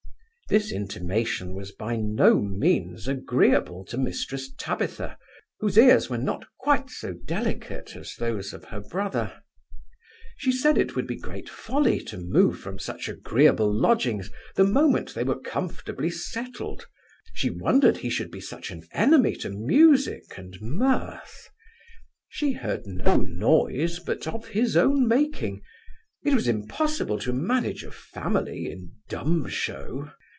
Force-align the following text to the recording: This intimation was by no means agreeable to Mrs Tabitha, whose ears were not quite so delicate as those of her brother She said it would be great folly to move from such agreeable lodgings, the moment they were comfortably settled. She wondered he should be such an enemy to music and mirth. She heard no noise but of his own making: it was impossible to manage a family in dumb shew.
This 0.49 0.69
intimation 0.69 1.53
was 1.55 1.71
by 1.71 1.95
no 1.95 2.41
means 2.41 3.07
agreeable 3.07 3.85
to 3.85 3.97
Mrs 3.97 4.47
Tabitha, 4.57 5.17
whose 5.61 5.77
ears 5.77 6.09
were 6.09 6.17
not 6.17 6.43
quite 6.59 6.89
so 6.89 7.13
delicate 7.13 7.95
as 7.95 8.15
those 8.17 8.51
of 8.51 8.65
her 8.65 8.81
brother 8.81 9.43
She 10.35 10.51
said 10.51 10.77
it 10.77 10.93
would 10.93 11.07
be 11.07 11.15
great 11.15 11.47
folly 11.47 12.01
to 12.01 12.17
move 12.17 12.59
from 12.59 12.79
such 12.79 13.07
agreeable 13.07 13.73
lodgings, 13.73 14.29
the 14.57 14.65
moment 14.65 15.13
they 15.15 15.23
were 15.23 15.39
comfortably 15.39 16.09
settled. 16.09 16.85
She 17.33 17.49
wondered 17.49 17.95
he 17.95 18.09
should 18.09 18.29
be 18.29 18.41
such 18.41 18.71
an 18.71 18.83
enemy 18.91 19.37
to 19.37 19.49
music 19.51 20.37
and 20.37 20.57
mirth. 20.59 21.47
She 22.27 22.51
heard 22.51 22.85
no 22.85 23.15
noise 23.15 23.99
but 23.99 24.27
of 24.27 24.49
his 24.49 24.75
own 24.75 25.07
making: 25.07 25.61
it 26.25 26.33
was 26.33 26.49
impossible 26.49 27.19
to 27.19 27.31
manage 27.31 27.85
a 27.85 27.91
family 27.91 28.69
in 28.69 28.91
dumb 29.07 29.47
shew. 29.47 30.11